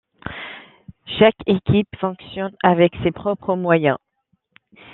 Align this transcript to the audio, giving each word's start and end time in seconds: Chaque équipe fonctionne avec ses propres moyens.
Chaque 1.19 1.37
équipe 1.45 1.95
fonctionne 1.99 2.55
avec 2.63 2.91
ses 3.03 3.11
propres 3.11 3.55
moyens. 3.55 3.99